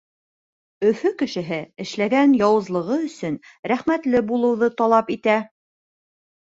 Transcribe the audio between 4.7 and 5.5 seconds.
талап итә.